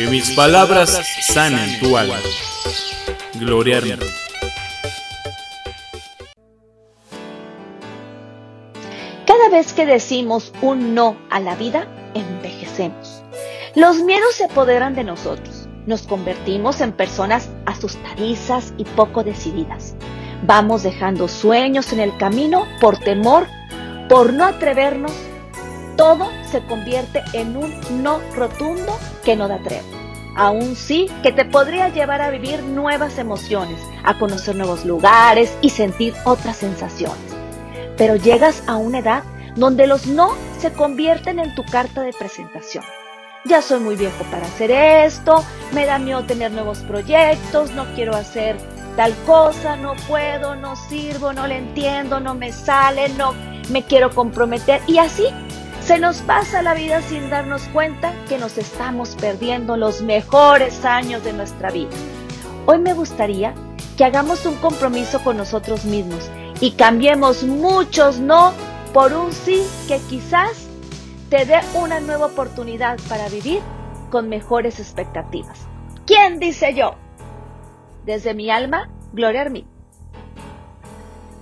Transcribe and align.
Que 0.00 0.06
mis 0.06 0.30
palabras 0.30 0.98
sanen 1.20 1.78
tu 1.78 1.94
alma. 1.94 2.16
Gloria 3.34 3.82
Cada 9.26 9.48
vez 9.50 9.74
que 9.74 9.84
decimos 9.84 10.54
un 10.62 10.94
no 10.94 11.18
a 11.28 11.38
la 11.38 11.54
vida, 11.54 11.86
envejecemos. 12.14 13.22
Los 13.74 13.98
miedos 13.98 14.36
se 14.36 14.44
apoderan 14.44 14.94
de 14.94 15.04
nosotros. 15.04 15.68
Nos 15.84 16.04
convertimos 16.04 16.80
en 16.80 16.92
personas 16.92 17.50
asustadizas 17.66 18.72
y 18.78 18.84
poco 18.84 19.22
decididas. 19.22 19.96
Vamos 20.46 20.82
dejando 20.82 21.28
sueños 21.28 21.92
en 21.92 22.00
el 22.00 22.16
camino 22.16 22.66
por 22.80 22.96
temor, 22.96 23.46
por 24.08 24.32
no 24.32 24.46
atrevernos. 24.46 25.12
Todo 26.00 26.30
se 26.50 26.62
convierte 26.62 27.22
en 27.34 27.58
un 27.58 27.78
no 28.02 28.22
rotundo 28.34 28.98
que 29.22 29.36
no 29.36 29.48
da 29.48 29.58
tregua. 29.58 29.98
Aún 30.34 30.74
sí 30.74 31.10
que 31.22 31.30
te 31.30 31.44
podría 31.44 31.90
llevar 31.90 32.22
a 32.22 32.30
vivir 32.30 32.62
nuevas 32.62 33.18
emociones, 33.18 33.78
a 34.02 34.18
conocer 34.18 34.56
nuevos 34.56 34.86
lugares 34.86 35.54
y 35.60 35.68
sentir 35.68 36.14
otras 36.24 36.56
sensaciones. 36.56 37.18
Pero 37.98 38.16
llegas 38.16 38.62
a 38.66 38.76
una 38.76 39.00
edad 39.00 39.24
donde 39.56 39.86
los 39.86 40.06
no 40.06 40.30
se 40.58 40.72
convierten 40.72 41.38
en 41.38 41.54
tu 41.54 41.66
carta 41.66 42.00
de 42.00 42.14
presentación. 42.14 42.84
Ya 43.44 43.60
soy 43.60 43.80
muy 43.80 43.96
viejo 43.96 44.24
para 44.30 44.46
hacer 44.46 44.70
esto, 44.70 45.44
me 45.72 45.84
da 45.84 45.98
miedo 45.98 46.24
tener 46.24 46.50
nuevos 46.50 46.78
proyectos, 46.78 47.72
no 47.72 47.84
quiero 47.94 48.16
hacer 48.16 48.56
tal 48.96 49.14
cosa, 49.26 49.76
no 49.76 49.92
puedo, 50.08 50.56
no 50.56 50.76
sirvo, 50.76 51.34
no 51.34 51.46
le 51.46 51.58
entiendo, 51.58 52.20
no 52.20 52.34
me 52.34 52.52
sale, 52.52 53.10
no 53.10 53.34
me 53.68 53.82
quiero 53.82 54.08
comprometer 54.10 54.80
y 54.86 54.96
así 54.96 55.26
se 55.90 55.98
nos 55.98 56.18
pasa 56.22 56.62
la 56.62 56.74
vida 56.74 57.02
sin 57.02 57.30
darnos 57.30 57.62
cuenta 57.72 58.14
que 58.28 58.38
nos 58.38 58.58
estamos 58.58 59.16
perdiendo 59.16 59.76
los 59.76 60.02
mejores 60.02 60.84
años 60.84 61.24
de 61.24 61.32
nuestra 61.32 61.72
vida. 61.72 61.90
Hoy 62.66 62.78
me 62.78 62.94
gustaría 62.94 63.54
que 63.98 64.04
hagamos 64.04 64.46
un 64.46 64.54
compromiso 64.58 65.20
con 65.24 65.36
nosotros 65.36 65.84
mismos 65.84 66.30
y 66.60 66.74
cambiemos 66.76 67.42
muchos 67.42 68.20
no 68.20 68.52
por 68.94 69.12
un 69.12 69.32
sí 69.32 69.64
que 69.88 69.98
quizás 70.08 70.68
te 71.28 71.44
dé 71.44 71.58
una 71.74 71.98
nueva 71.98 72.26
oportunidad 72.26 72.96
para 73.08 73.28
vivir 73.28 73.60
con 74.12 74.28
mejores 74.28 74.78
expectativas. 74.78 75.66
¿Quién 76.06 76.38
dice 76.38 76.72
yo? 76.72 76.94
Desde 78.06 78.32
mi 78.32 78.48
alma, 78.48 78.88
Gloria 79.12 79.40
Armin. 79.40 79.79